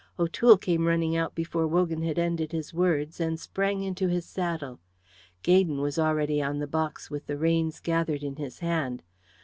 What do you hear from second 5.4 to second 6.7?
Gaydon was already on the